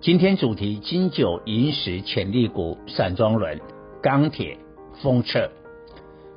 [0.00, 3.60] 今天主题：金九银十潜力股、散装轮、
[4.00, 4.56] 钢铁、
[5.02, 5.50] 封测。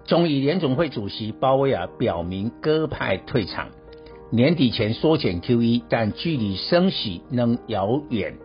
[0.04, 3.70] 中以，联总会主席鲍威尔表明鸽派退场，
[4.32, 8.36] 年底前缩减 QE，但距离升息仍遥远。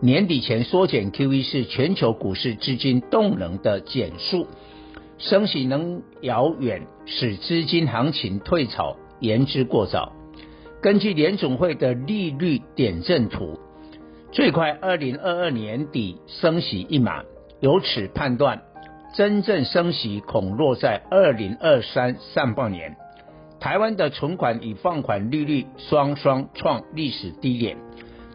[0.00, 4.46] 年底前缩减 QE 是全球股市资金动能的减速，
[5.18, 10.14] 升息仍遥远，使资金行情退潮言之过早。
[10.80, 13.58] 根据联总会的利率点阵图，
[14.32, 17.22] 最快二零二二年底升息一码，
[17.60, 18.62] 由此判断，
[19.14, 22.96] 真正升息恐落在二零二三上半年。
[23.58, 27.78] 台湾的存款与放款利率双双创历史低点，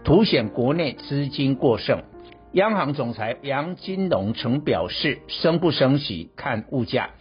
[0.03, 2.01] 凸显国内资金过剩。
[2.53, 7.11] 央行总裁杨金龙曾表示，升不升息看物价，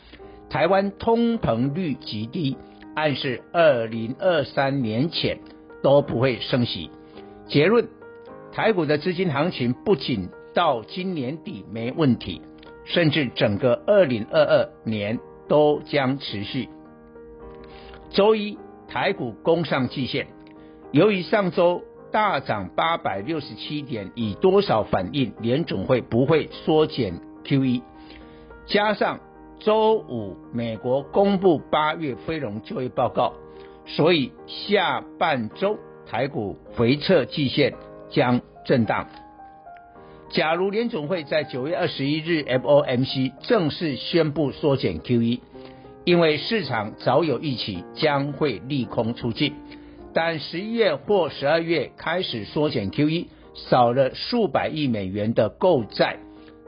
[0.48, 2.56] 台湾通膨率极低。
[2.92, 5.38] 暗示二零二三年前
[5.82, 6.90] 都不会升息。
[7.46, 7.88] 结论：
[8.52, 12.42] 台股的资金行情不仅到今年底没问题，
[12.84, 16.68] 甚至整个二零二二年都将持续。
[18.10, 20.26] 周一台股攻上季线，
[20.92, 27.82] 由于上周大涨八百六十七点，以多少反映联总会不会缩减 QE，
[28.66, 29.20] 加上。
[29.62, 33.34] 周五，美国公布八月非农就业报告，
[33.84, 37.74] 所以下半周台股回测季线
[38.10, 39.06] 将震荡。
[40.30, 45.40] 假如联总会在九月二十一日 FOMC 正式宣布缩减 QE，
[46.04, 49.54] 因为市场早有预期将会利空出尽，
[50.14, 56.18] 但十一月或十二月开始缩减 QE，少了数百亿美元的购债。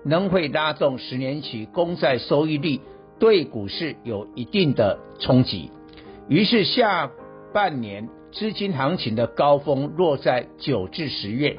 [0.05, 2.81] 仍会拉动十年期公债收益率，
[3.21, 5.71] 对股市有一定的冲击。
[6.29, 7.09] 于是下
[7.55, 11.59] 半年资金行情的高峰落在九至十月。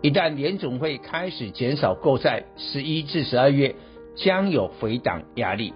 [0.00, 3.74] 一旦联总会开始减少购债，十一至十二月
[4.16, 5.74] 将有回档压力。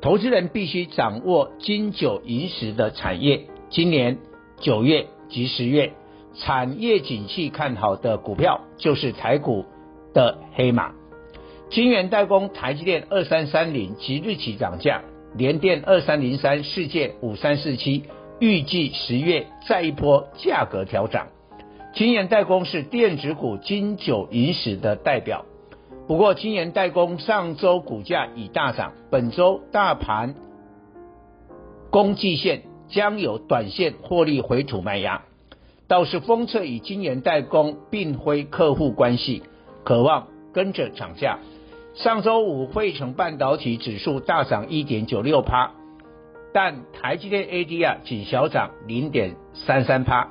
[0.00, 3.46] 投资人必须掌握金九银十的产业。
[3.68, 4.18] 今年
[4.60, 5.92] 九月及十月
[6.34, 9.64] 产业景气看好的股票，就是台股
[10.14, 10.92] 的黑马。
[11.70, 15.02] 晶圆代工台积电二三三零即日起涨价，
[15.34, 18.04] 联电二三零三、世界五三四七
[18.40, 21.28] 预计十月再一波价格调涨。
[21.94, 25.44] 晶圆代工是电子股金九银十的代表，
[26.06, 30.34] 不过晶圆代工上周股价已大涨，本周大盘
[31.90, 35.22] 攻季线将有短线获利回吐卖压。
[35.88, 39.42] 倒是封测与晶圆代工并非客户关系，
[39.84, 41.38] 渴望跟着涨价。
[41.94, 45.72] 上周五，费城半导体指数大涨一点九六趴，
[46.60, 50.26] 但台积电 ADR 仅小涨零点三三趴。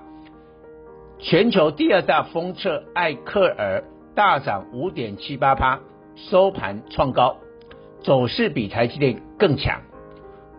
[1.20, 5.80] 全球第二大封测艾克尔大涨五点七八趴，
[6.18, 7.38] 收盘创高，
[8.02, 9.80] 走势比台积电更强。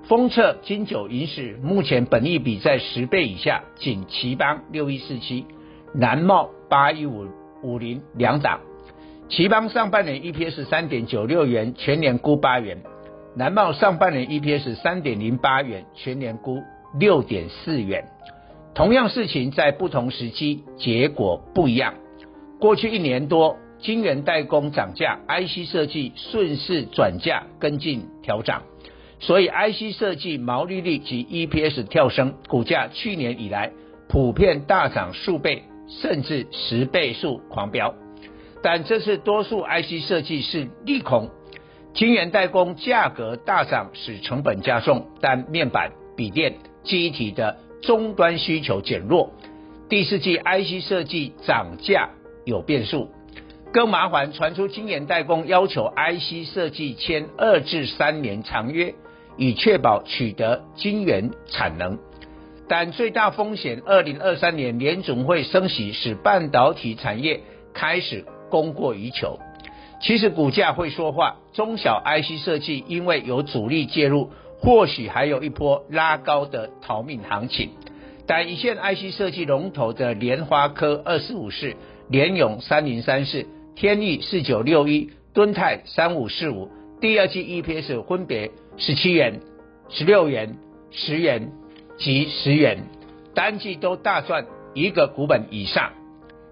[0.04, 5.44] 封测金九银十目前本益比在十倍以下，仅頎邦六一四七，
[5.92, 7.28] 南茂八一五
[7.62, 8.60] 五零两档。
[9.28, 12.78] 頎邦上半年 EPS 三点九六元，全年估八元；
[13.38, 16.60] 南茂上半年 EPS 三点零八元，全年估
[16.98, 18.04] 六点四元。
[18.74, 21.94] 同样事情在不同时期结果不一样。
[22.58, 28.64] 过去一年多，晶圆代工涨价，IC 设计顺势转价跟进调涨，
[29.20, 33.70] 所以 IC 设计毛利率及 EPS 跳升，股价去年以来
[34.08, 37.94] 普遍大涨数倍，甚至十倍数狂飙。
[38.64, 41.30] 但这次多数 IC 设计是利空，
[41.94, 49.32] 晶圆代工价格大涨使成本加重，但面板、笔电、记忆体的终端需求减弱。
[49.88, 52.10] 第四季 IC 设计涨价
[52.44, 53.10] 有变数，
[53.72, 58.94] 更麻烦传出晶圆代工要求 IC 设计签二至三年长约，
[59.36, 61.98] 以确保取得晶圆产能。
[62.68, 67.40] 但最大风险，二零二三年联总会升息，使半导体产业
[67.72, 68.24] 开始。
[68.50, 69.38] 供过于求，
[70.00, 71.36] 其实股价会说话。
[71.52, 74.30] 中小 IC 设计因为有主力介入，
[74.60, 77.70] 或许还有一波拉高的逃命行情。
[78.26, 81.74] 但一线 IC 设计龙头的联发科二四五四
[82.08, 86.70] 联咏三零三四，天钰四九六一，敦泰三五四五。
[87.00, 89.40] 第二季 EPS 分别十七元、
[89.88, 90.56] 十六元、
[90.90, 91.52] 十元
[91.96, 92.84] 及十元，
[93.34, 95.92] 单季都大赚一个股本以上。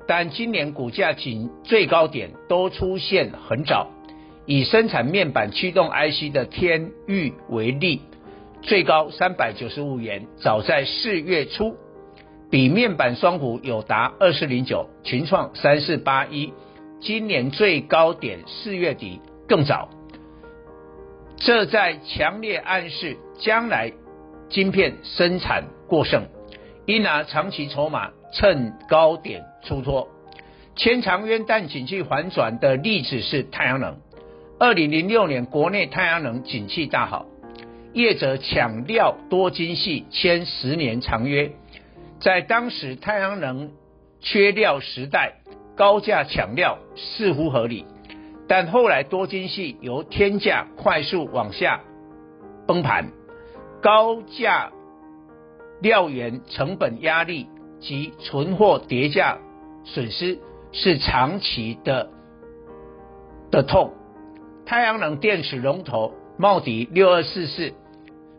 [0.07, 3.91] 但今年股价仅最高点都出现很早。
[4.47, 8.03] 以生产面板驱动 IC 的天域为例，
[8.63, 11.75] 最高三百九十五元，早在四月初，
[12.49, 16.53] 比面板双股有达二四零九、群创三四八一，
[17.01, 19.89] 今年最高点四月底更早。
[21.39, 23.93] 这在强烈暗示将来
[24.49, 26.23] 晶片生产过剩，
[26.87, 30.09] 应拿长期筹码趁高点出脱。
[30.77, 33.99] 牵长渊但景气反转的例子是太阳能。
[34.59, 37.27] 二零零六年，国内太阳能景气大好，
[37.93, 41.53] 业者抢料多晶矽签十年长约。
[42.21, 43.73] 在当时太阳能
[44.21, 45.35] 缺料时代，
[45.77, 47.85] 高价抢料似乎合理。
[48.49, 51.81] 但后来多晶矽由天价快速往下
[52.67, 53.11] 崩盘，
[53.83, 54.73] 高价
[55.81, 57.49] 料源成本压力
[57.81, 59.39] 及存货跌价
[59.87, 60.39] 损失。
[60.73, 62.11] 是长期的
[63.51, 63.95] 的痛。
[64.67, 67.73] 太阳能电池龙头茂迪六二四四，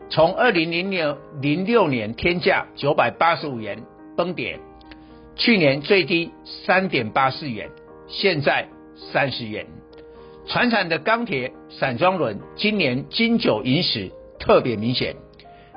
[0.08, 3.82] 从二零零六零六年天价九百八十五元
[4.16, 4.60] 崩跌，
[5.34, 7.70] 去年最低三点八四元，
[8.06, 8.68] 现在
[9.10, 9.66] 三十元。
[10.46, 15.16] 传产的钢铁散装轮今年金九银十特别明显。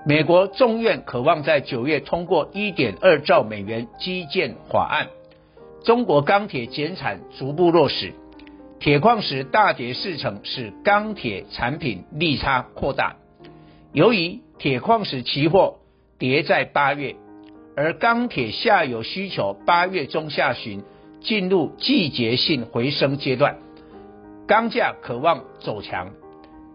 [0.06, 5.08] 美国众院渴望在九月通过一点二兆美元基建法案。
[5.84, 8.14] 中国钢铁减产逐步落实，
[8.80, 13.16] 铁矿石大跌四成，使钢铁产品利差扩大。
[13.92, 15.80] 由于铁矿石期货
[16.20, 17.16] 跌在八月，
[17.76, 20.84] 而钢铁下游需求八月中下旬
[21.20, 23.58] 进入季节性回升阶段，
[24.48, 26.12] 钢价可望走强。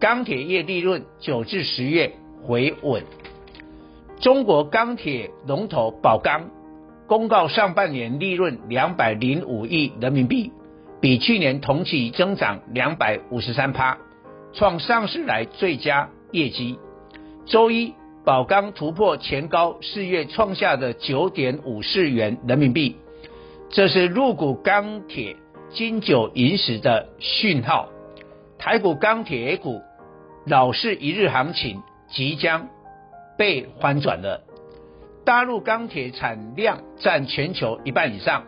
[0.01, 2.11] 钢铁业利润九至十月
[2.43, 3.03] 回稳。
[4.19, 6.49] 中国钢铁龙头宝钢。
[7.07, 10.51] 公告上半年利润两百零五亿人民币，
[10.99, 13.97] 比去年同期增长两百五十三趴，
[14.53, 16.77] 创上市来最佳业绩。
[17.45, 17.93] 周一，
[18.25, 22.97] 宝钢突破前高四月创下的九点五四元人民币，
[23.69, 25.37] 这是入股钢铁
[25.69, 27.87] 金九银十的讯号。
[28.57, 29.81] 台股钢铁股
[30.45, 32.67] 老是一日行情即将
[33.37, 34.43] 被翻转了。
[35.27, 38.45] 大陆钢铁产量占全球一半以上，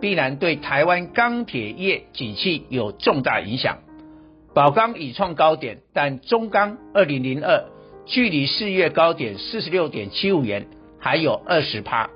[0.00, 3.78] 必然对台湾钢铁业景气有重大影响。
[4.54, 7.64] 宝钢已创高点，但中钢二零零二
[8.06, 10.68] 距离四月高点四十六点七五元
[11.00, 12.08] 还有二十趴。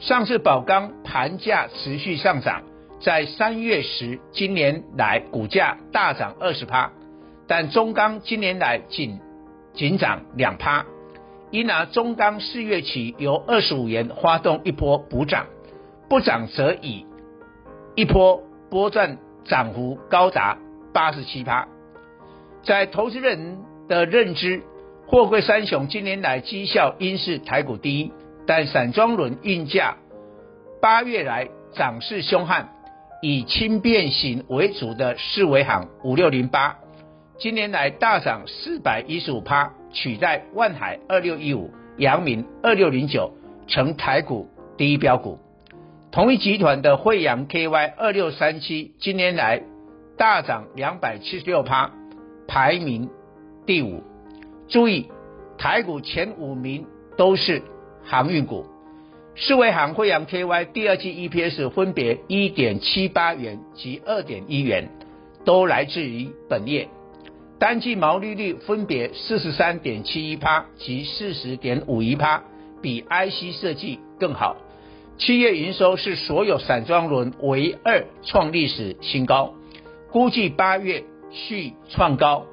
[0.00, 2.64] 上次宝钢盘价持续上涨，
[3.00, 6.90] 在三月时今年来股价大涨二十趴，
[7.46, 9.20] 但中钢今年来仅
[9.72, 10.84] 仅涨两趴。
[11.50, 15.46] 应拿中钢四月起由二十五元发动一波补涨，
[16.08, 17.06] 不涨则已，
[17.94, 20.58] 一波波段涨幅高达
[20.92, 21.68] 八十七趴。
[22.64, 23.58] 在投资人
[23.88, 24.62] 的认知，
[25.06, 28.12] 货柜三雄今年来绩效应是台股第一，
[28.44, 29.96] 但散装轮运价
[30.82, 32.70] 八月来涨势凶悍，
[33.22, 36.76] 以轻便型为主的四维航五六零八，
[37.38, 39.72] 今年来大涨四百一十五趴。
[39.96, 43.32] 取代万海二六一五、阳明二六零九
[43.66, 45.38] 成台股第一标股。
[46.12, 49.62] 同一集团的惠阳 KY 二六三七今年来
[50.18, 51.92] 大涨两百七十六趴，
[52.46, 53.08] 排名
[53.64, 54.02] 第五。
[54.68, 55.08] 注意，
[55.56, 56.86] 台股前五名
[57.16, 57.62] 都是
[58.04, 58.66] 航运股。
[59.34, 64.90] 世卫航惠阳 KY 第二季 EPS 分别一点七八元及二点一元，
[65.46, 66.88] 都来自于本业。
[67.58, 72.42] 单季毛利率分别四十三点七一趴及四十点五一趴，
[72.82, 74.56] 比 IC 设计更好。
[75.16, 79.54] 七月营收是所有散装轮唯二创历史新高，
[80.10, 82.44] 估计八月续创高。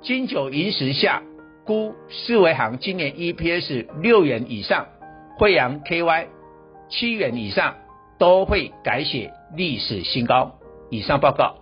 [0.00, 1.22] 金九银十下，
[1.64, 4.86] 估四维行今年 EPS 六元以上，
[5.38, 6.26] 惠阳 KY
[6.88, 7.74] 七元以上，
[8.18, 10.52] 都会改写历史新高。
[10.88, 11.61] 以上报告。